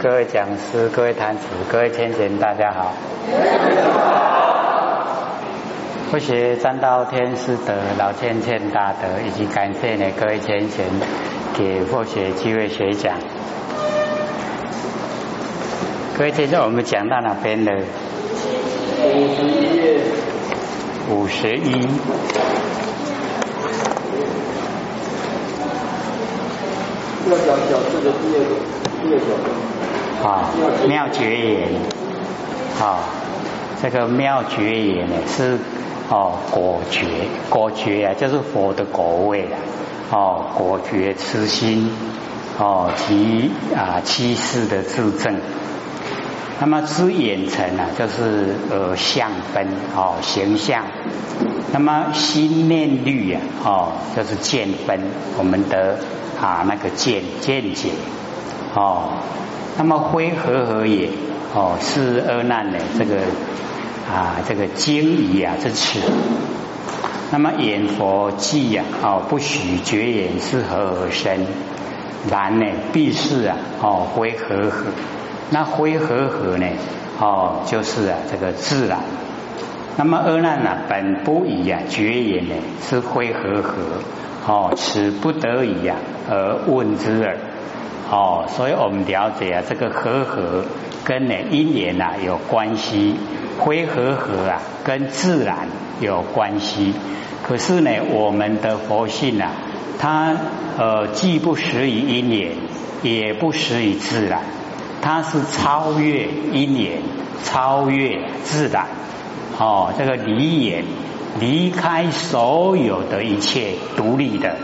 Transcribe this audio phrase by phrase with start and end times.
[0.00, 2.94] 各位讲师、各位坛子、各位天贤，大家好。
[6.08, 10.86] 不学三道天师德，老千千大德，以及感谢呢各位天贤
[11.58, 13.16] 给佛学机会学讲。
[16.16, 17.72] 各位听众，我们讲到哪边了？
[19.02, 20.00] 五十一页。
[21.10, 21.88] 五十一。
[27.28, 28.54] 要讲小字的第二个，
[29.02, 29.71] 第二个。
[30.22, 30.50] 好，
[30.86, 31.68] 妙觉言。
[32.78, 33.00] 好，
[33.82, 35.58] 这个妙觉言呢是
[36.08, 37.04] 哦果觉，
[37.50, 39.58] 果觉啊就是佛的果位啊。
[40.12, 41.90] 哦，果觉痴心
[42.56, 45.34] 哦及啊七世的自证。
[46.60, 49.66] 那么知眼尘啊，就是呃相分
[49.96, 50.84] 哦形象。
[51.72, 55.00] 那么心念虑啊，哦就是见分，
[55.36, 55.98] 我们的
[56.40, 57.90] 啊那个见见解
[58.76, 59.08] 哦。
[59.78, 61.08] 那么灰和合也
[61.54, 63.16] 哦是阿难的这个
[64.10, 65.98] 啊这个经仪啊这尺。
[67.30, 71.46] 那么眼佛记呀哦不许绝眼是和合身，
[72.30, 74.84] 然呢必是啊哦灰和合。
[75.50, 76.66] 那灰和合呢？
[77.20, 78.98] 哦，就是啊，这个自然。
[79.96, 82.54] 那么阿难啊，本不以啊绝言呢，
[82.88, 83.82] 是灰和合。
[84.46, 85.96] 哦，此不得已啊
[86.28, 87.36] 而问之耳。
[88.12, 90.66] 哦，所以我们了解啊，这个和合
[91.02, 93.16] 跟呢因缘啊有关系，
[93.58, 95.66] 灰和合啊跟自然
[95.98, 96.92] 有关系。
[97.42, 99.52] 可是呢，我们的佛性啊，
[99.98, 100.36] 它
[100.76, 102.52] 呃既不始于因缘，
[103.02, 104.42] 也不始于自然。
[105.00, 107.00] 它是超越因缘，
[107.44, 108.88] 超越自然，
[109.58, 110.84] 哦，这个离眼
[111.40, 114.56] 离开所有的一切独立的，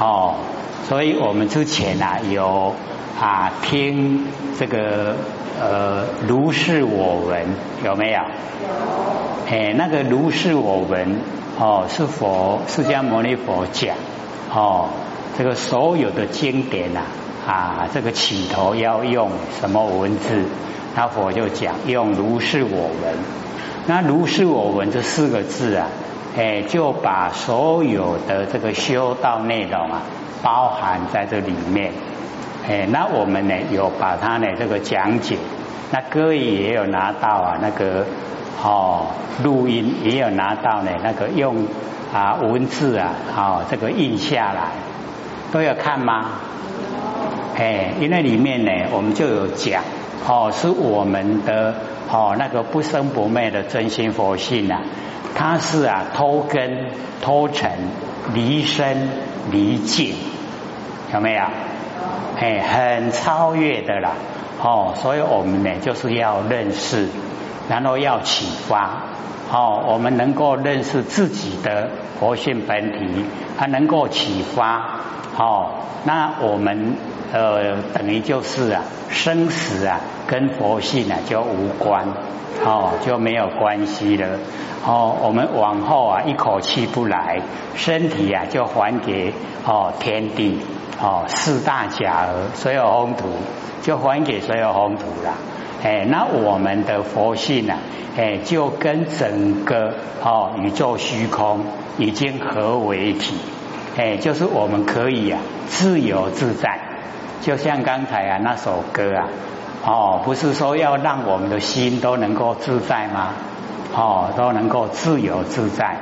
[0.00, 0.36] 哦，
[0.90, 2.74] 所以我们之前啊有
[3.20, 4.26] 啊听
[4.58, 5.14] 这个
[5.60, 7.46] 呃如是我闻
[7.84, 8.18] 有没有？
[8.18, 8.24] 有。
[9.48, 11.20] 哎，那个如是我闻
[11.60, 13.94] 哦，是佛释迦牟尼佛讲
[14.52, 14.88] 哦，
[15.38, 17.02] 这个所有的经典呐。
[17.46, 19.30] 啊，这个起头要用
[19.60, 20.42] 什么文字？
[20.96, 23.14] 那佛就讲用如是我闻。
[23.86, 25.86] 那如是我闻这四个字啊，
[26.36, 30.02] 哎，就把所有的这个修道内容啊，
[30.42, 31.92] 包含在这里面。
[32.68, 35.36] 哎，那我们呢有把它呢这个讲解，
[35.90, 38.04] 那各位也有拿到啊那个
[38.62, 39.06] 哦
[39.42, 41.66] 录音也有拿到呢那个用
[42.12, 44.72] 啊文字啊好这个印下来，
[45.50, 46.26] 都有看吗？
[47.56, 49.82] 哎，因为里面呢，我们就有讲
[50.28, 51.74] 哦，是我们的
[52.10, 54.82] 哦那个不生不灭的真心佛性啊，
[55.34, 56.90] 它是啊偷根
[57.22, 57.70] 偷尘
[58.34, 59.08] 离身
[59.50, 60.14] 离境，
[61.12, 61.42] 有没有？
[62.38, 64.12] 哎，很超越的啦
[64.62, 67.08] 哦，所以我们呢就是要认识，
[67.68, 69.02] 然后要启发
[69.52, 71.88] 哦，我们能够认识自己的
[72.18, 73.24] 佛性本体，
[73.58, 75.00] 它能够启发
[75.36, 75.70] 哦，
[76.04, 76.94] 那我们。
[77.32, 82.08] 呃，等于就是啊，生死啊，跟佛性啊就无关，
[82.64, 84.38] 哦，就没有关系了。
[84.86, 87.40] 哦，我们往后啊，一口气不来，
[87.74, 89.32] 身体啊就还给
[89.66, 90.58] 哦天地，
[91.00, 93.28] 哦四大假儿，所有宏土
[93.82, 95.34] 就还给所有宏土了。
[95.82, 97.78] 哎，那我们的佛性啊，
[98.16, 101.64] 哎，就跟整个哦宇宙虚空
[101.98, 103.34] 已经合为一体，
[103.96, 106.78] 哎，就是我们可以啊自由自在。
[107.42, 109.28] 就像刚才啊那首歌啊，
[109.84, 113.28] 哦，不是说要让我们的心都能够自在吗？
[113.94, 115.96] 哦，都能够自由自在，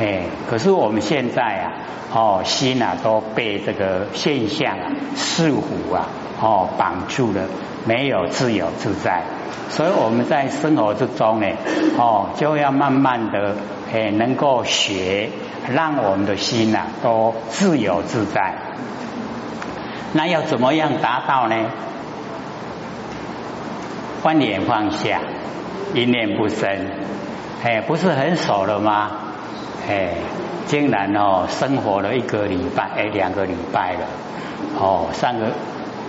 [0.00, 1.72] 哎，可是我们现在啊，
[2.12, 6.06] 哦，心啊都被这个现象啊、事物啊，
[6.40, 7.42] 哦绑住了，
[7.84, 9.22] 没有自由自在，
[9.68, 11.46] 所以我们在生活之中呢，
[11.96, 13.54] 哦，就要慢慢的，
[13.92, 15.30] 哎，能够学，
[15.68, 18.54] 让我们的心呐都自由自在。
[20.12, 21.54] 那要怎么样达到呢？
[24.22, 25.20] 观念放下，
[25.94, 26.68] 一念不生，
[27.62, 29.10] 哎，不是很熟了吗？
[29.88, 30.14] 哎，
[30.66, 34.00] 竟然哦，生活了一个礼拜，哎，两个礼拜了，
[34.78, 35.46] 哦，上个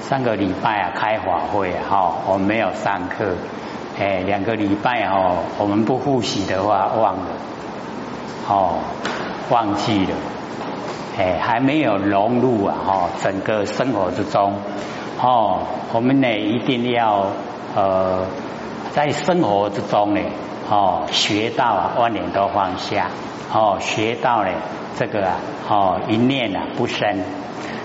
[0.01, 3.35] 上个礼拜啊，开法会啊，哈，我没有上课，
[3.99, 7.27] 哎，两个礼拜哦，我们不复习的话，忘了，
[8.47, 8.79] 哦，
[9.49, 10.15] 忘记了。
[11.17, 12.75] 哎，还没有融入啊！
[12.87, 14.53] 哈，整个生活之中，
[15.21, 15.59] 哦，
[15.91, 17.27] 我们呢一定要
[17.75, 18.25] 呃，
[18.93, 20.21] 在生活之中呢，
[20.69, 23.09] 哦，学到啊，万念都放下，
[23.53, 24.49] 哦，学到呢
[24.97, 25.35] 这个啊，
[25.69, 27.19] 哦，一念啊不生。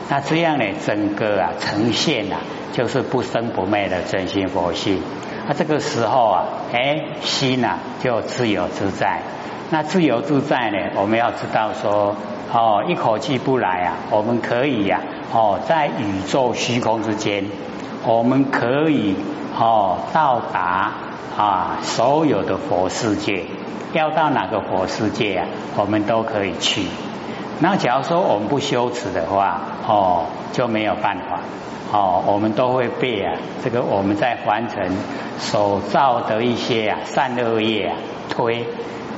[0.08, 2.40] 那这样呢，整个啊呈现啊，
[2.72, 5.00] 就是不生不灭的真心佛性。
[5.46, 9.20] 那这个时候啊，哎，心呐就自由自在。
[9.70, 12.14] 那自由自在呢，我们要知道说，
[12.52, 15.00] 哦，一口气不来啊，我们可以呀，
[15.32, 17.46] 哦，在宇宙虚空之间，
[18.06, 19.16] 我们可以
[19.58, 20.92] 哦到达
[21.36, 23.44] 啊所有的佛世界。
[23.92, 25.46] 要到哪个佛世界啊，
[25.76, 26.84] 我们都可以去。
[27.60, 31.38] 那假如说我们不修持的话，哦，就没有办法。
[31.92, 34.90] 哦，我们都会被啊，这个我们在凡尘
[35.38, 37.96] 所造的一些啊善恶业啊
[38.28, 38.66] 推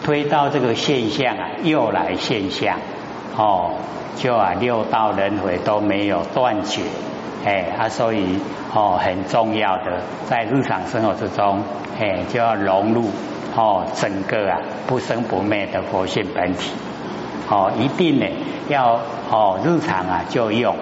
[0.05, 2.77] 推到这个现象啊，又来现象。
[3.38, 3.71] 哦，
[4.17, 6.83] 就啊六道轮回都没有断绝。
[7.47, 8.41] 哎，啊，所以
[8.75, 11.63] 哦很重要的，在日常生活之中，
[12.01, 13.09] 哎就要融入
[13.55, 14.59] 哦整个啊
[14.89, 16.73] 不生不灭的佛性本体。
[17.49, 18.27] 哦，一定呢，
[18.69, 18.99] 要
[19.31, 20.75] 哦，日常啊就用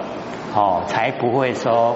[0.55, 1.95] 哦，才不会说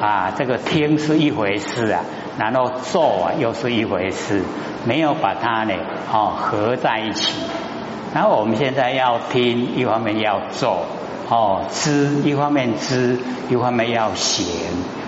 [0.00, 2.00] 啊，这个听是一回事啊，
[2.38, 4.42] 然后做啊又是一回事，
[4.86, 5.74] 没有把它呢
[6.10, 7.38] 哦合在一起。
[8.14, 10.86] 然后我们现在要听，一方面要做
[11.28, 13.18] 哦，知一方面知，
[13.48, 14.46] 一方面要行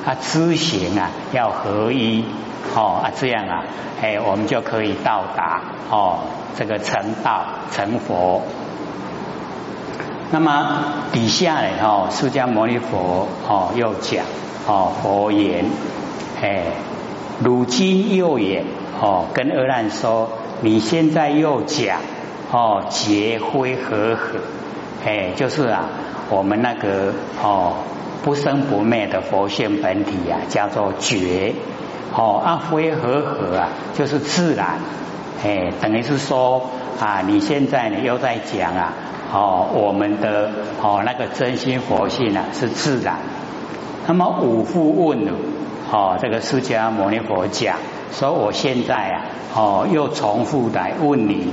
[0.05, 2.25] 啊，知行啊要合一
[2.75, 3.65] 哦啊，这样啊，
[4.03, 6.19] 哎，我们就可以到达哦，
[6.57, 8.43] 这个成道成佛。
[10.31, 14.25] 那么底下呢，哦，释迦牟尼佛哦又讲
[14.67, 15.65] 哦佛言，
[16.43, 16.65] 哎，
[17.43, 18.65] 如今又言
[19.01, 20.29] 哦跟阿难说，
[20.63, 22.01] 你现在又讲
[22.51, 24.41] 哦结灰和合，
[25.07, 25.85] 哎，就是啊
[26.31, 27.75] 我们那个哦
[28.23, 31.55] 不生不灭的佛性本体啊，叫做觉
[32.15, 34.79] 哦啊非和合啊，就是自然，
[35.45, 36.71] 哎，等于是说
[37.01, 38.93] 啊你现在呢又在讲啊。
[39.31, 43.19] 哦，我们的哦那个真心佛性啊是自然。
[44.07, 45.33] 那么五复问了，
[45.93, 47.77] 哦这个释迦牟尼佛讲
[48.11, 49.21] 说，我现在啊
[49.55, 51.53] 哦又重复来问你，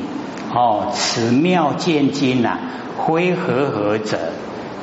[0.53, 2.57] 哦此妙见经呐，
[3.05, 4.17] 非和合者。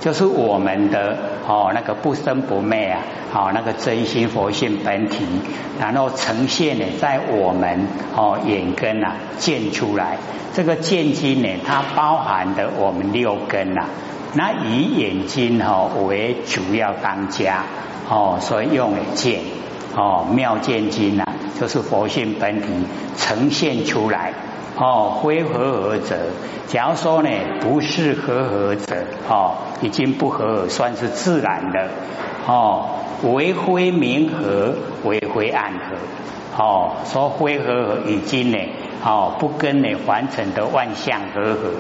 [0.02, 1.16] 就是我们的
[1.46, 2.99] 哦那个不生不灭啊，
[3.32, 5.25] 哦那个真心佛性本体，
[5.78, 10.19] 然后呈现呢在我们哦眼根呐见出来，
[10.54, 13.84] 这个见经呢它包含的我们六根呐，
[14.34, 17.62] 那以眼睛哈为主要当家
[18.10, 19.38] 哦，所以用了见
[19.94, 21.25] 哦妙见经呐，
[21.60, 22.66] 就是佛性本体
[23.16, 24.32] 呈现出来。
[24.75, 26.17] 哦，非合合者，
[26.67, 27.29] 假如说呢，
[27.61, 28.97] 不是合合者，
[29.29, 31.89] 哦，已经不合，算是自然的，
[32.47, 32.87] 哦，
[33.23, 34.75] 为非明合，
[35.05, 38.59] 为非暗合，哦，说非合合已经呢，
[39.05, 41.71] 哦，不跟呢凡尘的万象合合，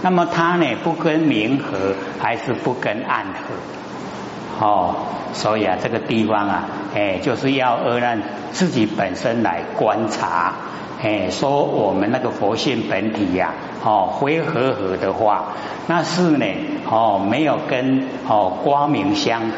[0.00, 4.94] 那么它呢，不跟明合，还是不跟暗合，哦，
[5.34, 6.64] 所以啊，这个地方啊，
[6.94, 8.18] 哎，就是要让
[8.50, 10.54] 自己本身来观察。
[11.02, 15.54] 哎，说我们那个佛性本体呀，哦，灰和合的话，
[15.86, 16.44] 那是呢，
[16.90, 19.56] 哦，没有跟哦光明相合，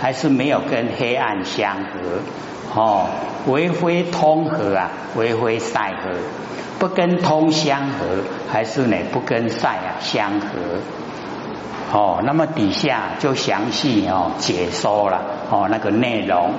[0.00, 3.06] 还是没有跟黑暗相合，哦，
[3.48, 6.10] 为非通合啊，为非赛合，
[6.78, 10.46] 不跟通相合，还是呢不跟赛啊相合，
[11.92, 16.52] 哦，那么底下就详细哦解说了哦那个内容，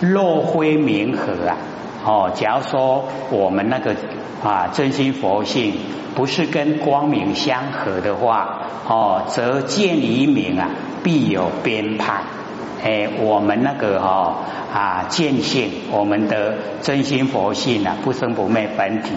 [0.00, 1.56] 若非明合啊。
[2.04, 3.94] 哦，假如说我们那个
[4.42, 5.74] 啊真心佛性
[6.14, 10.70] 不是跟光明相合的话，哦，则见黎明啊，
[11.02, 12.22] 必有边判。
[12.82, 14.36] 哎，我们那个哈
[14.72, 19.10] 啊见性，我们的真心佛性啊，不生不灭本体，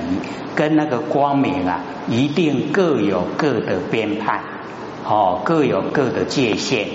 [0.56, 4.42] 跟那个光明啊，一定各有各的边判，
[5.08, 6.88] 哦，各有各的界限，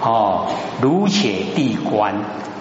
[0.00, 0.46] 哦，
[0.80, 2.14] 如且地观，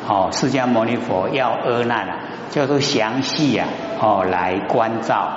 [0.07, 2.19] 哦，释迦牟尼佛要阿难啊。
[2.51, 3.67] 叫做详细啊，
[3.99, 5.27] 哦，来关照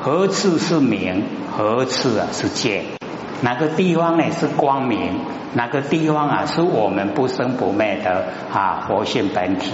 [0.00, 1.24] 何次是明，
[1.54, 2.84] 何次啊是见，
[3.42, 5.20] 哪个地方呢是光明，
[5.52, 9.72] 哪个地方啊是我们不生不灭的啊佛性本体，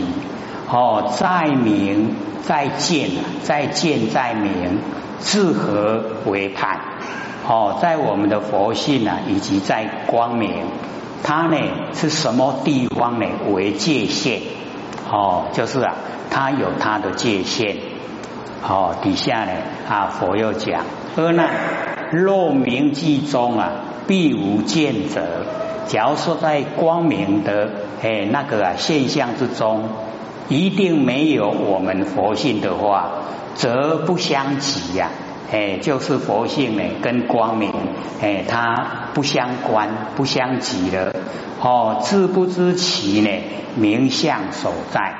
[0.68, 3.10] 哦，在明在见，
[3.44, 4.80] 在见在明，
[5.20, 6.80] 自何为判？
[7.46, 10.64] 哦，在我们的佛性啊，以及在光明，
[11.22, 11.56] 它呢
[11.94, 14.40] 是什么地方呢为界限？
[15.10, 15.94] 哦，就是啊。
[16.32, 17.76] 它有它的界限，
[18.62, 19.50] 好，底下呢
[19.88, 20.84] 啊佛又讲，
[21.16, 21.50] 阿难
[22.12, 23.72] 若明记中啊，
[24.06, 25.44] 必无见者。
[25.88, 29.88] 假如说在光明的哎那个啊现象之中，
[30.48, 33.10] 一定没有我们佛性的话，
[33.56, 35.10] 则不相及呀。
[35.52, 37.72] 哎，就是佛性呢跟光明
[38.22, 41.14] 哎，它不相关不相及了
[41.60, 43.30] 哦，知不知其呢
[43.76, 45.14] 名相所在？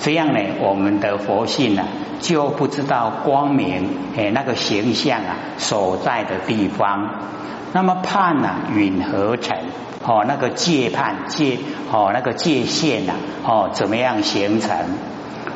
[0.00, 1.84] 这样呢，我们的佛性呢
[2.20, 7.10] 就不知道光明哎那个形象啊所在的地方。
[7.72, 9.56] 那么判呢允合成
[10.04, 11.58] 哦那个界判界
[11.92, 13.12] 哦那个界限呐
[13.44, 14.76] 哦怎么样形成？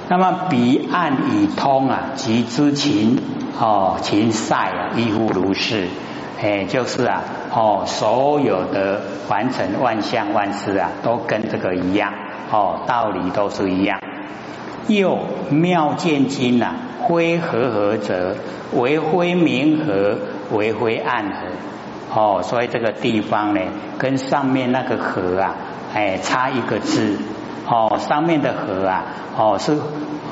[0.08, 3.18] 那么彼岸已通啊，即知情
[3.58, 5.88] 哦情塞啊，亦复如是。
[6.42, 12.14] 哎，就是啊哦，所有的凡尘万象万事啊，都跟这个一样
[12.50, 14.00] 哦，道理都是一样。
[14.88, 15.18] 又
[15.50, 18.36] 妙见经呐，灰和合则
[18.72, 20.18] 为灰明和，
[20.52, 21.46] 为灰暗和。
[22.14, 23.60] 哦，所以这个地方呢，
[23.98, 25.54] 跟上面那个和啊，
[25.94, 27.18] 哎，差一个字。
[27.72, 29.04] 哦，上面的和啊，
[29.38, 29.78] 哦是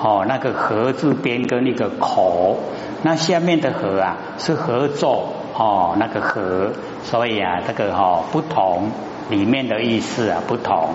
[0.02, 2.58] 哦那个和字边跟那个口，
[3.02, 6.72] 那下面的和啊是合作哦那个和，
[7.04, 8.90] 所以啊这个哈不同，
[9.30, 10.94] 里面的意思啊不同。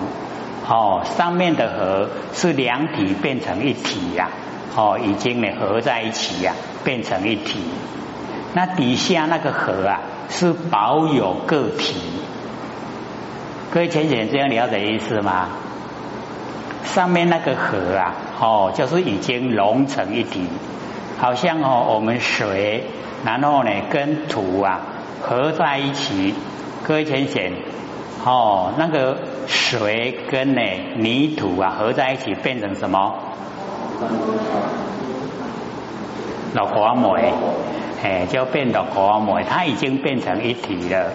[0.68, 4.28] 哦，上面的和是两体变成一体呀，
[4.76, 6.52] 哦已经呢合在一起呀，
[6.84, 7.60] 变成一体。
[8.52, 11.96] 那底下那个和啊是保有个体，
[13.72, 15.48] 各位浅浅这样了解意思吗？
[16.94, 20.46] 上面那个河啊，哦，就是已经融成一体，
[21.18, 22.84] 好像哦，我们水，
[23.24, 24.80] 然后呢跟土啊
[25.20, 26.36] 合在一起，
[26.86, 27.52] 各位浅显，
[28.24, 30.60] 哦，那个水跟呢
[30.94, 33.12] 泥土啊合在一起变成什么？
[36.54, 37.34] 老果梅，
[38.04, 41.10] 哎，就变到果梅，它已经变成一体了。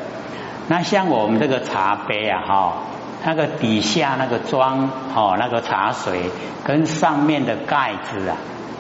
[0.67, 2.73] 那像我们这个茶杯啊，哈。
[3.23, 6.31] 那个底下那个装哦，那个茶水
[6.63, 8.37] 跟上面的盖子啊，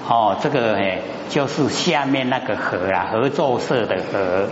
[0.07, 4.47] 哦，这个哎就是下面那个盒啊，合作社的盒，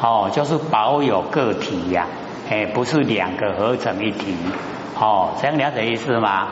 [0.00, 2.06] 哦，就是保有个体呀，
[2.50, 4.36] 哎，不是两个合成一体，
[5.00, 6.48] 哦，这样了解意思吗？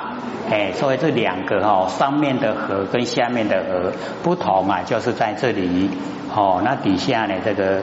[0.50, 5.90] 哎，所以这两个哦，上面的盒跟下面的盒不同啊，就是在这里，
[6.34, 7.82] 哦，那底下呢这个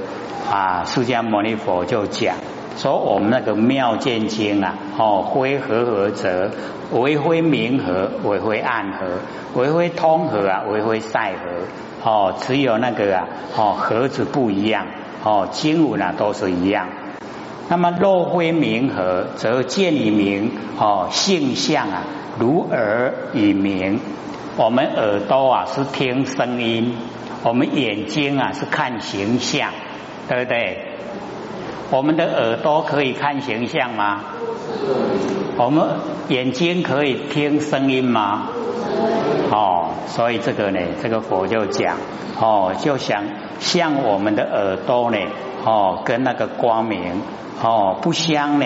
[0.51, 2.35] 啊，释迦牟尼佛就讲。
[2.77, 6.51] 说我们那个妙见经啊，哦，灰和合则
[6.91, 9.07] 为灰明和，为灰暗和，
[9.59, 14.85] 为灰通和啊，为灰塞和，哦，只有那个啊，哦，盒子不一样，
[15.23, 16.87] 哦，经文啊都是一样。
[17.67, 22.03] 那么若灰明和，则见以明，哦，性相啊，
[22.39, 23.99] 如耳以明。
[24.55, 26.95] 我们耳朵啊是听声音，
[27.43, 29.71] 我们眼睛啊是看形象，
[30.27, 30.77] 对不对？
[31.89, 34.21] 我们的耳朵可以看形象吗？
[35.57, 35.87] 我们
[36.27, 38.49] 眼睛可以听声音吗？
[39.49, 41.95] 哦，所以这个呢，这个佛就讲
[42.39, 43.23] 哦，就想
[43.59, 45.17] 像我们的耳朵呢，
[45.63, 47.21] 哦，跟那个光明
[47.63, 48.65] 哦不相呢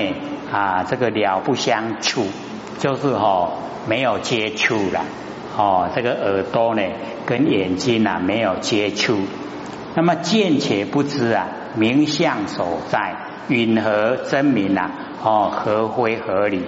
[0.51, 2.25] 啊，这个了不相处，
[2.79, 3.51] 就是哦
[3.87, 5.01] 没有接触了
[5.55, 6.81] 哦，这个耳朵呢
[7.27, 9.19] 跟眼睛啊没有接触，
[9.93, 11.47] 那么见且不知啊。
[11.75, 13.15] 名相所在，
[13.47, 14.91] 允和真名啊？
[15.23, 16.63] 哦，合非合理？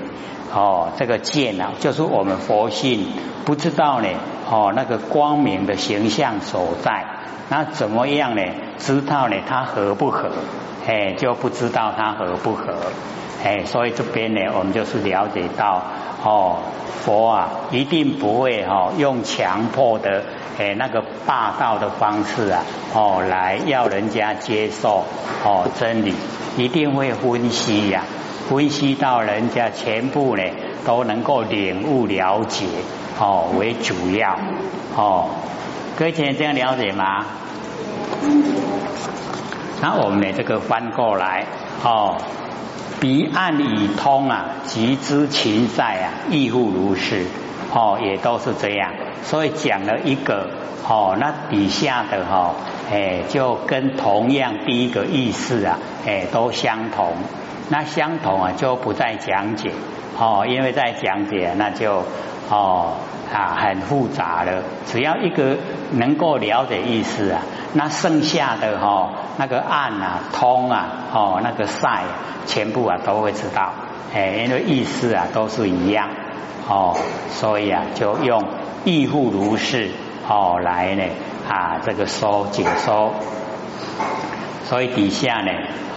[0.53, 3.07] 哦，这个见啊，就是我们佛性
[3.45, 4.07] 不知道呢。
[4.49, 7.05] 哦，那个光明的形象所在，
[7.49, 8.41] 那怎么样呢？
[8.77, 9.37] 知道呢？
[9.47, 10.29] 它合不合？
[10.85, 12.75] 哎，就不知道它合不合？
[13.43, 15.81] 哎，所以这边呢，我们就是了解到，
[16.23, 16.57] 哦，
[17.03, 20.23] 佛啊，一定不会哦用强迫的。
[20.59, 25.03] 哎，那个霸道的方式啊，哦，来要人家接受
[25.43, 26.13] 哦真理，
[26.57, 28.03] 一定会分析呀，
[28.47, 30.43] 分析到人家全部呢
[30.85, 32.67] 都能够领悟了解
[33.19, 34.37] 哦为主要
[34.95, 35.31] 哦，
[35.97, 37.25] 各位这样了解吗？
[39.81, 41.45] 那我们呢这个翻过来
[41.83, 42.15] 哦，
[43.03, 47.25] 彼岸已通啊，即知情在啊，亦复如是。
[47.73, 48.93] 哦，也都是这样，
[49.23, 50.49] 所以讲了一个
[50.87, 52.55] 哦，那底下的哈，
[52.89, 57.11] 哎，就跟同样第一个意思啊，哎，都相同。
[57.67, 59.71] 那相同啊，就不再讲解
[60.17, 62.05] 哦，因为在讲解那就
[62.49, 62.93] 哦
[63.33, 64.63] 啊很复杂了。
[64.85, 65.57] 只要一个
[65.91, 67.41] 能够了解意思啊，
[67.73, 72.03] 那剩下的哈那个暗啊、通啊、哦那个晒，
[72.45, 73.71] 全部啊都会知道。
[74.13, 76.09] 哎，因为意思啊都是一样。
[76.69, 76.95] 哦，
[77.31, 78.45] 所以啊，就用
[78.85, 79.89] 亦复如是
[80.29, 81.03] 哦来呢
[81.49, 83.11] 啊这个说解说，
[84.65, 85.51] 所以底下呢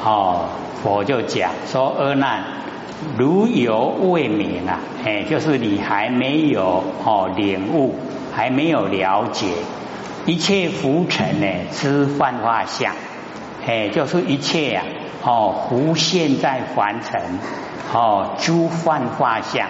[0.05, 0.49] 哦
[0.83, 2.43] 佛就讲说阿难
[3.17, 7.95] 如有未明啊，哎就是你还没有哦领悟，
[8.35, 9.47] 还没有了解
[10.27, 12.93] 一切浮尘呢，知幻化相，
[13.65, 14.83] 哎，就是一切呀，
[15.23, 17.39] 哦，浮现在凡尘，
[17.95, 19.69] 哦，诸幻化相，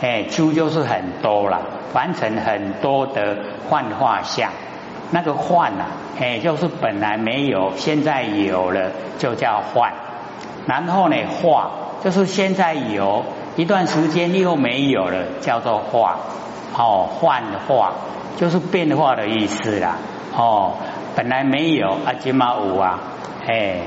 [0.00, 1.60] 哎，诸就是很多了，
[1.92, 3.36] 凡尘很多的
[3.68, 4.50] 幻化相，
[5.10, 5.84] 那个幻呐，
[6.18, 9.92] 哎，就是本来没有，现在有了，就叫幻。
[10.66, 11.70] 然后呢，化
[12.02, 16.16] 就是现在有一段时间又没有了，叫做化，
[16.78, 17.92] 哦，幻化。
[18.38, 19.96] 就是变化的意思啦，
[20.36, 20.74] 哦，
[21.16, 23.00] 本来没有啊，今嘛有啊，
[23.44, 23.80] 哎，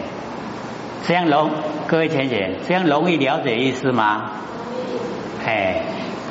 [1.07, 1.49] 这样容
[1.87, 4.31] 各位浅浅，这样容易了解意思吗？
[5.45, 5.83] 哎，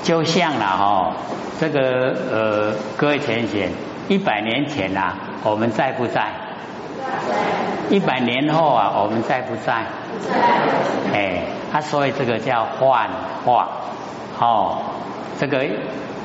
[0.02, 1.12] 就像了哈，
[1.58, 3.70] 这个呃，各位浅浅，
[4.08, 6.14] 一百年前呐，我们在不在？
[6.14, 6.28] 在。
[7.88, 9.86] 一百年后啊，我们在不在？
[10.28, 11.18] 在。
[11.18, 13.08] 哎，他所以这个叫幻
[13.46, 13.66] 化，
[14.38, 14.82] 哦，
[15.38, 15.64] 这个。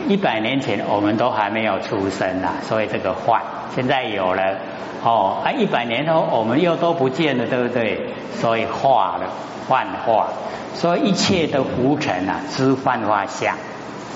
[0.08, 3.42] 一百年前我们都还没有出生呐，所以这个幻
[3.76, 4.58] 现在有了
[5.04, 8.14] 哦啊，一百年后我们又都不见了，对不对？
[8.40, 9.30] 所以化了
[9.68, 10.28] 幻化，
[10.76, 13.56] 所以一切的浮尘啊，知幻化相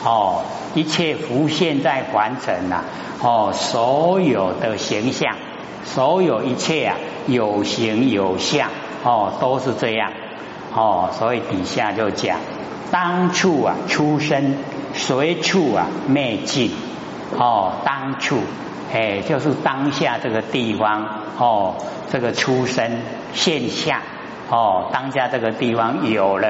[0.04, 0.44] 哦，
[0.76, 2.84] 一切浮现在凡尘呐
[3.24, 5.36] 哦，所有的形象，
[5.84, 8.70] 所有一切啊，有形有相
[9.04, 10.12] 哦，都是这样
[10.76, 12.38] 哦，所以底下就讲
[12.92, 14.56] 当初啊，出生。
[14.94, 16.72] 随处啊灭尽。
[17.38, 18.40] 哦，当处
[18.92, 21.06] 哎，就是当下这个地方
[21.38, 21.76] 哦，
[22.12, 23.02] 这个出生
[23.34, 24.02] 现象
[24.50, 26.48] 哦，当下这个地方有了，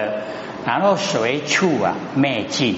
[0.65, 2.77] 然后随处啊灭尽。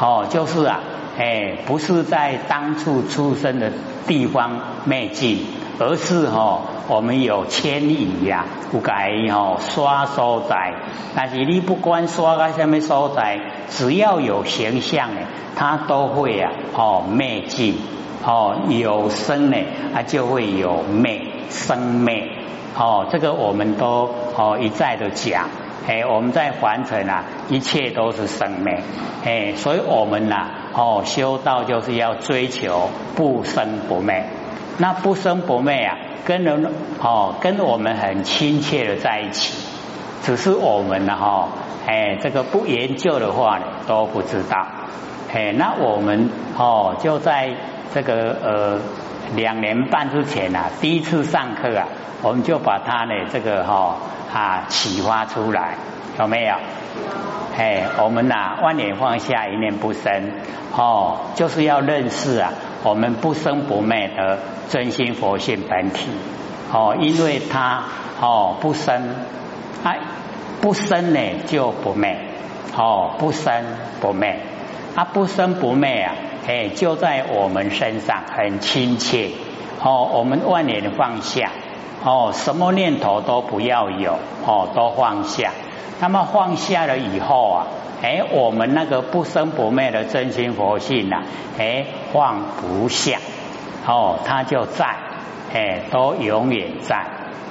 [0.00, 0.80] 哦，就是啊
[1.16, 3.72] 哎，不是在当初出生的
[4.06, 5.46] 地方灭尽，
[5.78, 6.60] 而是哈。
[6.88, 10.72] 我们有迁移呀，不改吼刷所在，
[11.14, 15.20] 但是你不管刷在什么所在，只要有形象呢，
[15.54, 17.76] 它都会啊哦灭尽
[18.24, 19.56] 哦有生呢，
[19.92, 21.20] 它就会有灭
[21.50, 22.26] 生灭。
[22.74, 25.44] 哦，这个我们都哦一再的讲，
[25.86, 28.82] 哎，我们在凡尘啊，一切都是生灭，
[29.26, 34.24] 哎，所以我们呐哦修道就是要追求不生不灭，
[34.78, 35.96] 那不生不灭啊。
[36.24, 39.56] 跟人哦，跟我们很亲切的在一起，
[40.22, 41.48] 只是我们呢哈，
[41.86, 44.66] 哎，这个不研究的话呢都不知道，
[45.32, 47.48] 哎，那我们哦就在
[47.94, 48.78] 这个呃
[49.36, 51.86] 两年半之前啊，第一次上课啊，
[52.20, 53.96] 我们就把它呢这个哈
[54.30, 55.76] 啊启发出来，
[56.18, 56.54] 有没有？
[57.56, 60.30] 哎，我们呐万年放下，一念不生，
[60.76, 62.52] 哦，就是要认识啊。
[62.84, 64.38] 我们不生不灭的
[64.68, 66.08] 真心佛性本体，
[66.72, 67.82] 哦，因为它
[68.20, 69.14] 哦不生，
[69.82, 69.98] 哎
[70.60, 72.16] 不生呢就不灭，
[72.76, 73.64] 哦不生
[74.00, 74.38] 不灭，
[74.94, 76.14] 啊不生不灭啊，
[76.46, 79.30] 哎就在我们身上很亲切，
[79.82, 81.50] 哦我们万年放下，
[82.04, 85.50] 哦什么念头都不要有，哦都放下，
[86.00, 87.66] 那么放下了以后啊。
[88.00, 91.24] 哎，我们那个不生不灭的真心佛性呐，
[91.58, 93.18] 哎，放不下，
[93.84, 94.86] 哦，它就在，
[95.52, 97.04] 哎，都永远在，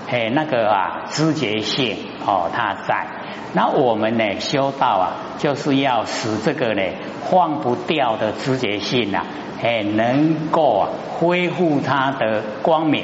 [0.10, 3.08] 哎，那个啊，知觉性，哦，它在。
[3.52, 6.82] 那我们呢，修道啊，就是要使这个呢，
[7.30, 9.26] 放不掉的知觉性呐，
[9.62, 13.04] 哎，能够啊，恢复它的光明，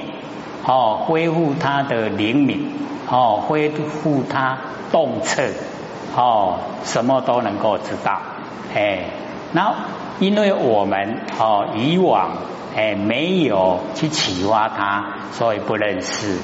[0.65, 2.71] 哦，恢复它的灵敏，
[3.13, 4.57] 哦，恢复它
[4.91, 5.43] 动彻。
[6.15, 8.21] 哦，什么都能够知道，
[8.75, 9.05] 哎，
[9.51, 9.73] 那
[10.19, 12.37] 因为我们哦以往
[12.75, 16.37] 哎没有去启发他，所以不认识。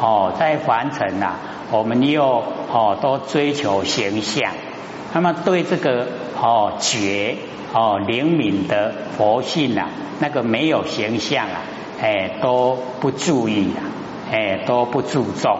[0.00, 1.34] 哦，在凡尘呐，
[1.70, 4.52] 我们又哦都追求形象，
[5.12, 6.08] 那么对这个
[6.40, 7.36] 哦觉
[7.72, 11.62] 哦灵敏的佛性啊，那个没有形象啊，
[12.02, 13.86] 哎都不注意啊，
[14.32, 15.58] 哎都不注重。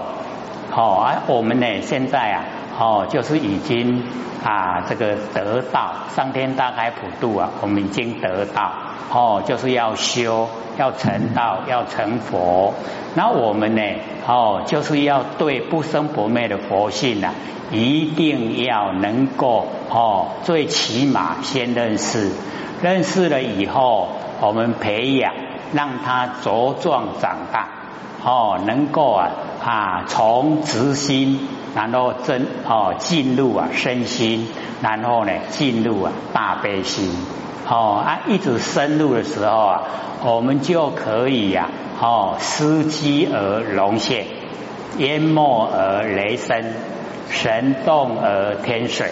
[0.72, 2.44] 好，而我们呢现在啊。
[2.78, 4.02] 哦，就是已经
[4.42, 8.72] 啊，这个得道，上天大开普度啊，我们已经得道。
[9.12, 12.72] 哦，就是要修，要成道，要成佛。
[13.14, 13.82] 那我们呢？
[14.26, 17.34] 哦，就是要对不生不灭的佛性啊，
[17.70, 22.30] 一定要能够哦，最起码先认识，
[22.82, 24.08] 认识了以后，
[24.40, 25.34] 我们培养，
[25.74, 27.81] 让他茁壮长大。
[28.24, 29.30] 哦，能够啊
[29.64, 31.40] 啊，从直心。
[31.74, 34.46] 然后真哦进入啊身心，
[34.82, 37.10] 然后呢进入啊大悲心，
[37.66, 39.82] 哦啊一直深入的时候啊，
[40.22, 44.26] 我们就可以呀哦司机而龙现，
[44.98, 46.62] 淹没而雷声，
[47.30, 49.08] 神动而天水，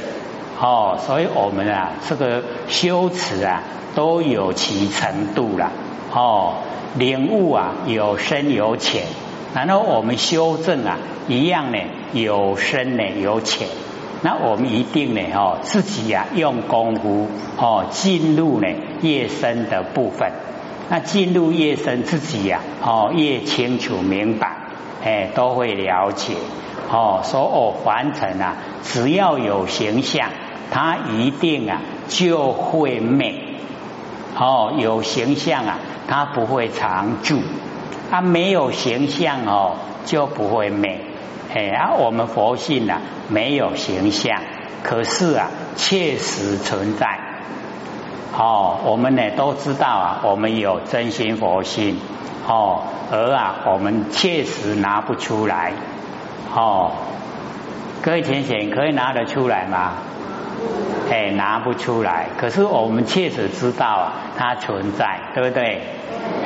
[0.61, 3.63] 哦，所以我们啊这个修持啊
[3.95, 5.73] 都有其程度了，
[6.13, 6.57] 哦，
[6.97, 9.05] 领悟啊有深有浅，
[9.55, 10.99] 然后我们修正啊
[11.29, 11.79] 一样呢
[12.13, 13.69] 有深呢有浅，
[14.23, 18.67] 那我们一定呢哦自己呀用功夫哦进入呢
[19.03, 20.33] 越深的部分，
[20.89, 24.57] 那进入越深自己呀哦越清楚明白，
[25.05, 26.35] 哎都会了解。
[26.91, 30.31] 哦说哦凡尘啊只要有形象，
[30.73, 33.45] 它一定啊就会美。
[34.37, 35.79] 哦，有形象啊，
[36.11, 37.37] 它不会常住；
[38.11, 41.01] 它没有形象哦，就不会美。
[41.55, 44.41] 哎，啊，我们佛性啊，没有形象，
[44.83, 45.47] 可是啊，
[45.77, 47.21] 确实存在。
[48.37, 51.97] 哦，我们呢都知道啊，我们有真心佛性。
[52.49, 55.73] 哦，而啊，我们确实拿不出来。
[56.53, 56.91] 哦，
[58.03, 59.93] 各位浅浅可以拿得出来吗？
[61.11, 62.29] 哎，拿不出来。
[62.39, 65.81] 可是我们确实知道啊，它存在，对不对？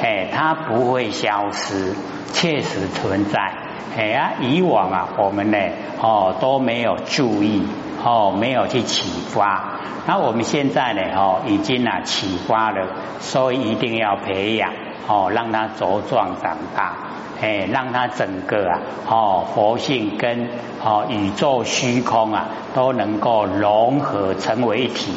[0.02, 1.94] 哎，它不会消失，
[2.32, 3.52] 确实存在。
[3.96, 5.58] 哎呀，以往啊，我们呢，
[6.00, 7.62] 哦，都没有注意，
[8.04, 9.78] 哦，没有去启发。
[10.06, 12.86] 那我们现在呢，哦，已经啊启发了，
[13.20, 14.72] 所以一定要培养，
[15.06, 16.94] 哦，让它茁壮长大。
[17.42, 20.48] 哎，让它整个啊，哦，佛性跟
[20.82, 25.12] 哦宇宙虚空啊，都能够融合成为一体。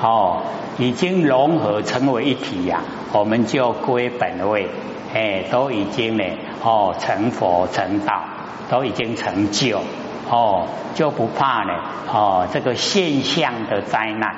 [0.00, 0.42] 哦，
[0.78, 2.80] 已经融合成为一体呀，
[3.12, 4.68] 我们就归本位。
[5.12, 6.24] 哎，都已经呢，
[6.62, 8.22] 哦，成佛成道，
[8.70, 9.80] 都已经成就。
[10.30, 11.72] 哦，就不怕呢。
[12.12, 14.36] 哦，这个现象的灾难，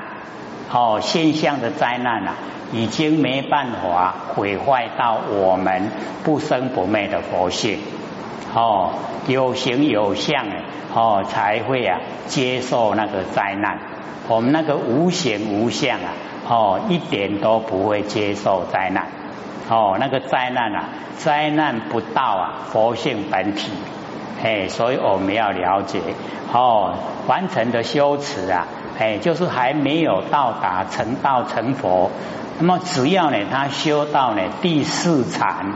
[0.73, 2.35] 哦，现象的灾难啊。
[2.73, 5.91] 已经没办法毁坏到我们
[6.23, 7.81] 不生不灭的佛性
[8.55, 8.93] 哦，
[9.27, 10.55] 有形有相的
[10.95, 13.81] 哦，才会啊接受那个灾难。
[14.29, 16.13] 我们那个无形无相啊
[16.49, 19.09] 哦，一点都不会接受灾难
[19.69, 20.85] 哦，那个灾难啊，
[21.19, 23.73] 灾难不到啊佛性本体
[24.43, 26.01] 哎，所以我们要了解
[26.53, 26.95] 哦，
[27.27, 28.67] 完成的修持啊
[28.99, 32.11] 哎，就是还没有到达成道成佛。
[32.59, 35.75] 那么只要呢，他修到呢第四禅，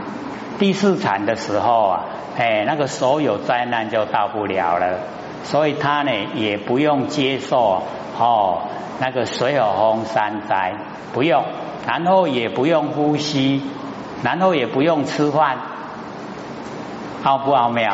[0.59, 2.05] 第四禅的时候啊，
[2.37, 4.99] 哎，那个所有灾难就到不了了，
[5.43, 7.83] 所以他呢也不用接受
[8.19, 8.63] 哦
[8.99, 10.73] 那个水火风三灾，
[11.13, 11.43] 不用，
[11.87, 13.63] 然后也不用呼吸，
[14.23, 15.57] 然后也不用吃饭，
[17.23, 17.93] 好不奥妙？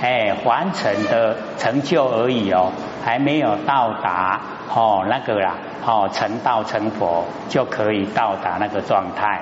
[0.00, 2.72] 哎，完成的成就而已哦，
[3.04, 4.40] 还没有到达
[4.74, 5.54] 哦那个啦。
[5.82, 9.40] 哦，成道成佛就可以到达那个状态。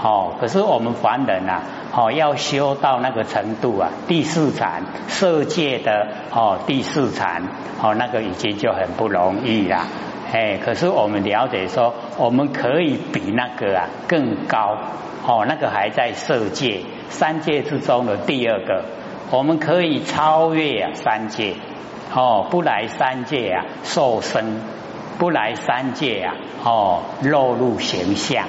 [0.00, 7.42] 哦，可是我们凡人啊，哦，要修到那个程度啊，第四禅色界的哦，第四禅
[7.82, 9.84] 哦，那个已经就很不容易了。
[10.32, 14.78] 哎，可是我们了解说，我们可以比那个啊更高。
[15.26, 18.84] 哦，那个还在色界三界之中的第二个，
[19.30, 21.54] 我们可以超越三界。
[22.14, 24.60] 哦，不来三界啊，受生。
[25.18, 28.46] 不来三界啊，哦，落入形象，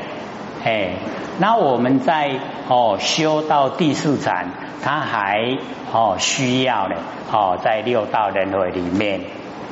[0.63, 0.91] 哎，
[1.38, 2.39] 那我们在
[2.70, 4.48] 哦修到第四禅，
[4.82, 5.58] 他还
[5.91, 6.96] 哦需要呢，
[7.30, 9.20] 哦在六道轮回里面，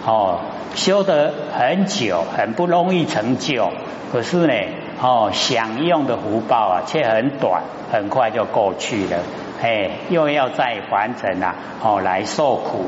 [0.05, 0.41] 哦
[0.75, 3.71] 修得很久，很不容易成就，
[4.11, 4.53] 可是呢，
[5.01, 9.19] 哦享用的福报啊却很短，很快就过去了，
[9.61, 12.85] 哎，又要在凡尘啊，哦来受苦。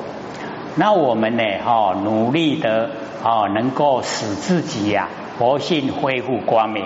[0.75, 1.43] 那我们呢？
[1.65, 2.89] 哦，努力的
[3.23, 6.85] 哦，能够使自己呀，佛性恢复光明，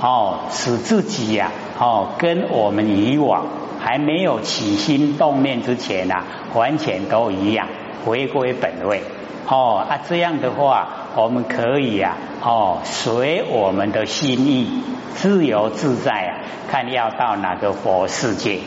[0.00, 3.46] 哦，使自己呀，哦，跟我们以往
[3.80, 6.22] 还没有起心动念之前呐，
[6.54, 7.66] 完全都一样，
[8.04, 9.02] 回归本位。
[9.48, 14.82] 哦啊，这样的话，我们可以呀，哦，随我们的心意，
[15.14, 16.32] 自由自在啊，
[16.70, 18.58] 看要到哪个佛世界，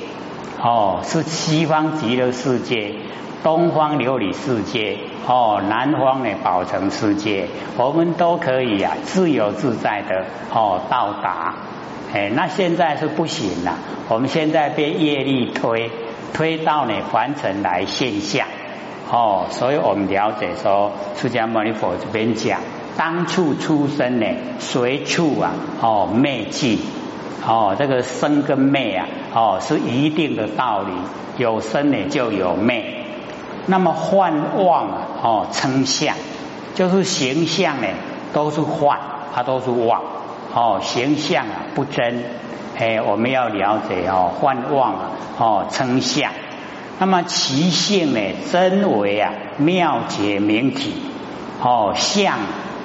[0.62, 2.94] 哦，是西方极乐世界。
[3.44, 4.98] 东方琉璃世界，
[5.28, 7.48] 哦，南方的宝城世界，
[7.78, 11.54] 我们都可以啊，自由自在的哦到达。
[12.14, 13.76] 哎，那现在是不行了，
[14.10, 15.92] 我们现在被业力推
[16.34, 18.48] 推到呢凡尘来现象。
[19.10, 22.60] 哦，所以我们了解说，释迦牟尼佛这边讲，
[22.98, 24.26] 当处出生呢，
[24.60, 26.80] 随处啊，哦灭尽。
[27.48, 30.92] 哦，这个生跟灭啊，哦是一定的道理，
[31.38, 33.06] 有生呢就有灭。
[33.68, 34.34] 那么幻
[34.66, 36.16] 妄啊，哦，称相
[36.76, 37.88] 就是形象呢，
[38.34, 38.98] 都是幻，
[39.34, 40.02] 它都是妄，
[40.54, 42.24] 哦，形象啊不真，
[42.78, 45.00] 哎，我们要了解哦，幻妄啊，
[45.38, 46.32] 哦，称相。
[47.00, 48.20] 那么其性呢，
[48.52, 50.94] 真为啊妙解明体，
[51.62, 52.40] 哦，相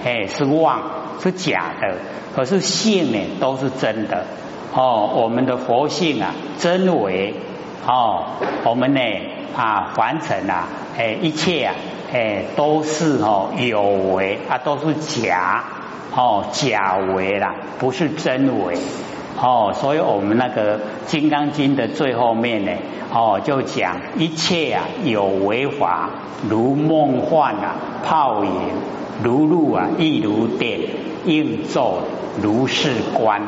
[0.05, 0.83] 哎是妄
[1.20, 1.96] 是假的，
[2.37, 4.25] 可是性呢都是真的，
[4.75, 7.35] 哦，我们的佛性啊，真伪
[7.87, 8.25] 哦，
[8.65, 9.01] 我们呢
[9.55, 11.75] 啊，凡尘啊，哎，一切啊，
[12.11, 15.63] 哎，都是哦有为啊，都是假
[16.17, 18.79] 哦，假为啦，不是真伪
[19.39, 22.73] 哦，所以我们那个《金刚经》的最后面呢，
[23.13, 26.09] 哦，就讲一切啊有为法，
[26.49, 27.75] 如梦幻啊，
[28.07, 28.51] 泡影，
[29.23, 30.81] 如露啊，亦如电，
[31.27, 31.99] 应作
[32.41, 33.43] 如是观。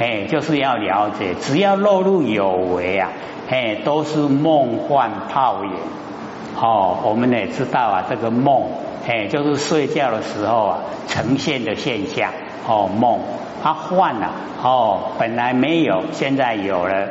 [0.00, 3.10] 哎，就是要了解，只要落入有为啊，
[3.50, 5.72] 哎，都是梦幻泡影。
[6.58, 8.62] 哦，我们也知道啊，这个梦，
[9.06, 12.30] 哎，就是睡觉的时候啊呈现的现象。
[12.66, 13.18] 哦，梦，
[13.62, 14.30] 它幻了。
[14.62, 17.08] 哦，本来没有，现在有了。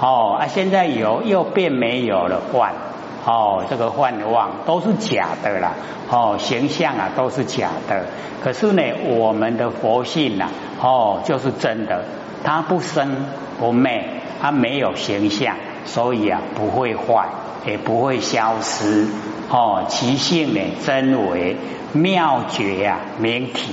[0.00, 2.72] 哦，啊，现在有又变没有了，幻。
[3.24, 5.74] 哦，这个幻妄都是假的啦。
[6.10, 8.04] 哦，形象啊都是假的。
[8.42, 10.48] 可是呢，我们的佛性呐，
[10.82, 12.04] 哦，就是真的。
[12.44, 13.26] 它不生
[13.58, 14.04] 不灭，
[14.40, 17.28] 它没有形象，所以啊不会坏，
[17.66, 19.06] 也不会消失。
[19.50, 21.56] 哦，其性呢真为
[21.92, 23.72] 妙绝呀明体。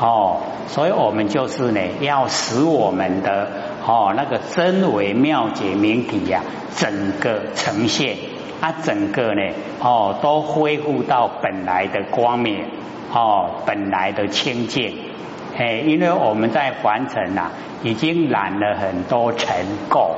[0.00, 3.50] 哦，所以我们就是呢要使我们的
[3.84, 6.42] 哦那个真为妙觉明体呀
[6.76, 8.16] 整个呈现，
[8.60, 9.42] 它整个呢
[9.80, 12.64] 哦都恢复到本来的光明，
[13.12, 14.96] 哦本来的清净。
[15.58, 17.50] 哎，因为我们在凡尘呐。
[17.80, 19.54] 已经染了很多尘
[19.88, 20.10] 垢，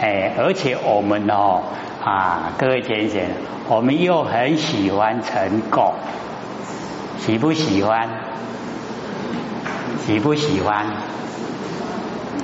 [0.00, 1.60] 哎，而且我们哦
[2.02, 3.20] 啊，各位先生，
[3.68, 5.92] 我们又很喜欢尘垢，
[7.18, 8.08] 喜不喜欢？
[10.06, 10.86] 喜不喜欢？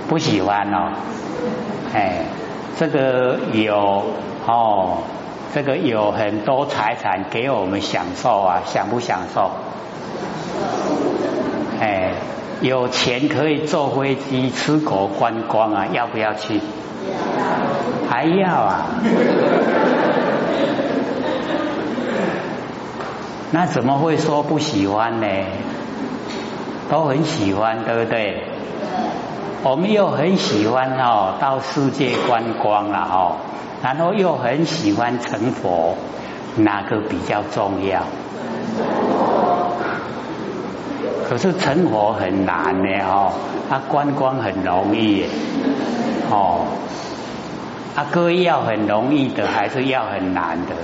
[0.07, 0.93] 不喜欢哦，
[1.95, 2.27] 哎，
[2.79, 4.05] 这个有
[4.47, 4.99] 哦，
[5.55, 9.51] 这个有很多财产给我们享受啊，享不享受？
[11.83, 12.15] 哎。
[12.63, 16.61] 有钱可以坐飞机出国观光啊，要不要去？
[18.09, 18.87] 还要啊？
[23.51, 25.27] 那怎么会说不喜欢呢？
[26.89, 28.45] 都很喜欢，对不对？
[29.65, 33.39] 我们又很喜欢哦，到世界观光了哦，
[33.83, 35.97] 然后又很喜欢成佛，
[36.55, 38.03] 哪个比较重要？
[41.33, 43.33] 可是成佛很难呢哦，
[43.71, 45.25] 啊观光很容易
[46.31, 46.67] 哦，
[47.97, 50.75] 啊歌要很容易的，还是要很难的？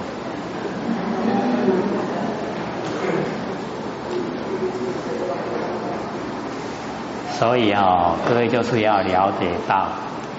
[7.39, 9.89] 所以哦，各位就是要了解到，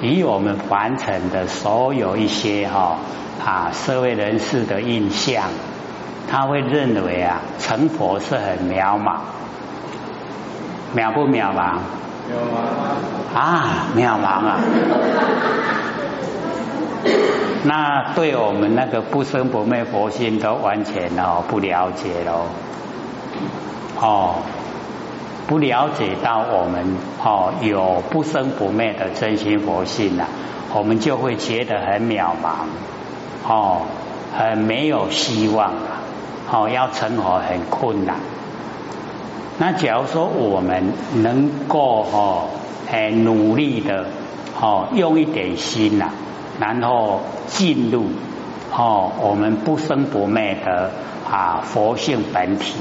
[0.02, 2.98] 以我们凡尘的所有一些哈
[3.46, 5.44] 啊社会人士的印象，
[6.28, 9.20] 他会认为啊成佛是很渺茫。
[10.96, 11.78] 渺不渺茫？
[12.30, 13.88] 渺茫啊！
[13.96, 14.60] 渺茫啊！
[17.64, 22.46] 那对我们那个不生不灭佛性都完全哦不了解喽。
[24.00, 24.36] 哦，
[25.48, 30.26] 不了解到我们哦有不生不灭的真心佛性呐，
[30.74, 32.68] 我们就会觉得很渺茫，
[33.48, 33.82] 哦，
[34.38, 36.02] 很没有希望啊，
[36.52, 38.16] 哦，要成佛很困难。
[39.62, 42.48] 那假如说我们能够哦，
[42.90, 44.06] 哎努力的
[44.62, 46.12] 哦，用一点心呐，
[46.62, 48.06] 然后进入
[48.74, 50.92] 哦我们不生不灭的
[51.30, 52.76] 啊佛性本体，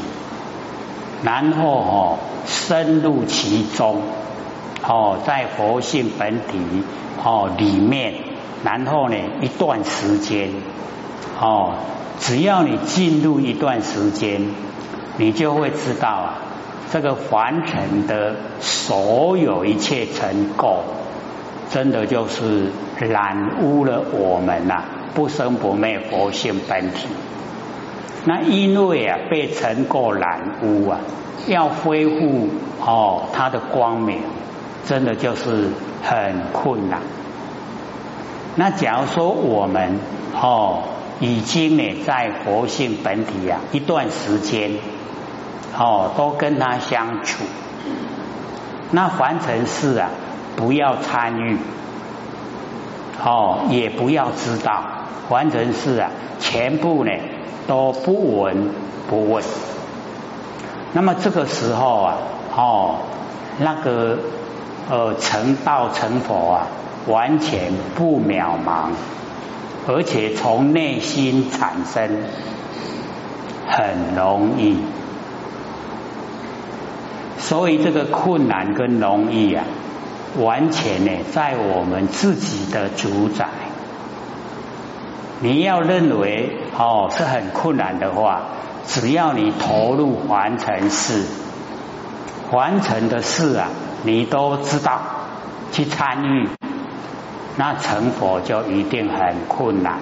[1.24, 4.02] 然后哦深入其中
[4.86, 6.84] 哦在佛性本体
[7.24, 8.14] 哦里面，
[8.62, 10.50] 然后呢一段时间
[11.40, 11.74] 哦，
[12.20, 14.42] 只要你进入一段时间，
[15.16, 16.38] 你就会知道啊。
[16.90, 20.78] 这个凡尘的所有一切尘垢，
[21.70, 27.06] 真的就是染污了我们呐不生不灭佛性本体。
[28.24, 31.00] 那因为啊被尘垢染污啊，
[31.46, 32.48] 要恢复
[32.80, 34.20] 哦它的光明，
[34.86, 35.68] 真的就是
[36.02, 37.00] 很困难。
[38.56, 39.98] 那假如说我们
[40.34, 40.84] 哦
[41.20, 44.72] 已经呢在佛性本体啊一段时间。
[45.78, 47.44] 哦，都跟他相处。
[48.90, 50.10] 那凡尘事啊，
[50.56, 51.56] 不要参与。
[53.24, 54.82] 哦，也不要知道
[55.28, 56.10] 凡尘事啊，
[56.40, 57.12] 全部呢
[57.66, 58.70] 都不闻
[59.08, 59.44] 不问。
[60.92, 62.14] 那么这个时候啊，
[62.56, 62.96] 哦，
[63.58, 64.18] 那个
[64.88, 66.66] 呃成道成佛啊，
[67.06, 68.90] 完全不渺茫，
[69.86, 72.08] 而且从内心产生，
[73.68, 74.78] 很容易。
[77.38, 79.64] 所以这个困难跟容易啊，
[80.38, 83.48] 完全呢在我们自己的主宰。
[85.40, 88.42] 你要认为哦是很困难的话，
[88.86, 91.24] 只要你投入凡尘事，
[92.50, 93.68] 凡尘的事啊，
[94.02, 95.00] 你都知道
[95.70, 96.48] 去参与，
[97.56, 100.00] 那成佛就一定很困难。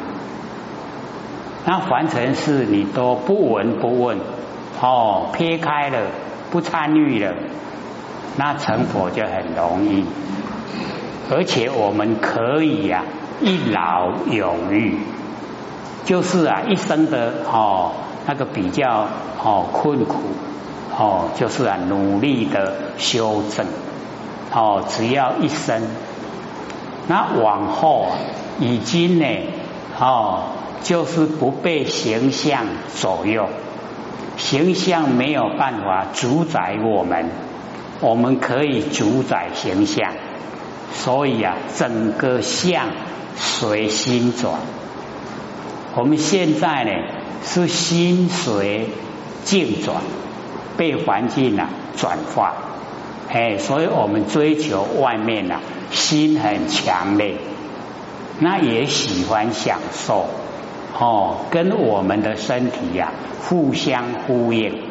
[1.67, 4.19] 那凡尘事你都不闻不问，
[4.81, 5.99] 哦撇开了
[6.51, 7.35] 不参与了，
[8.37, 10.05] 那成佛就很容易。
[11.31, 13.05] 而且我们可以呀
[13.41, 14.99] 一劳永逸。
[16.05, 17.91] 就是啊，一生的哦，
[18.27, 19.09] 那个比较
[19.43, 20.21] 哦困苦
[20.97, 23.67] 哦，就是啊努力的修正
[24.53, 25.83] 哦，只要一生，
[27.09, 28.19] 那往后啊
[28.61, 29.27] 已经呢
[29.99, 30.45] 哦，
[30.85, 33.49] 就是不被形象左右，
[34.37, 37.31] 形象没有办法主宰我们，
[38.01, 40.13] 我们可以主宰形象，
[40.93, 42.89] 所以啊，整个相
[43.37, 44.61] 随心转。
[45.95, 46.91] 我们现在呢
[47.43, 48.89] 是心随
[49.45, 50.03] 境转，
[50.77, 52.55] 被环境啊转化，
[53.31, 57.37] 哎，所以我们追求外面啊，心很强烈，
[58.39, 60.27] 那也喜欢享受。
[60.99, 63.13] 哦，跟我们的身体呀
[63.49, 64.83] 互相呼应，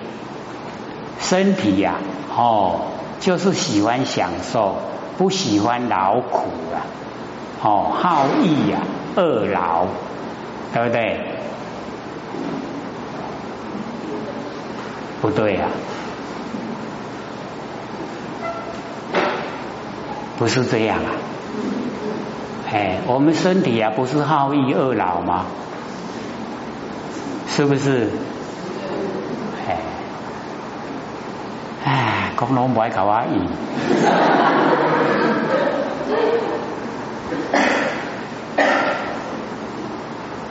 [1.20, 1.96] 身体呀
[2.36, 2.82] 哦
[3.20, 4.76] 就是喜欢享受，
[5.18, 6.86] 不喜欢劳苦啊，
[7.64, 8.80] 哦好逸呀
[9.16, 9.86] 恶劳。
[10.74, 11.22] 对不对？
[15.22, 15.68] 不对呀，
[20.38, 21.16] 不是这样啊！
[22.74, 25.46] 哎，我们身体啊，不是好逸恶劳吗？
[27.56, 28.10] 是不是？
[29.66, 29.78] 哎，
[31.86, 33.40] 哎，恐龙不爱搞阿姨。